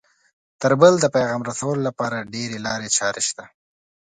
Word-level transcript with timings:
تر 0.61 0.71
بل 0.81 0.93
د 0.99 1.05
پیغام 1.15 1.41
رسولو 1.49 1.81
لپاره 1.87 2.27
ډېرې 2.33 2.57
لارې 2.67 2.89
چارې 2.97 3.21
شته 3.27 3.43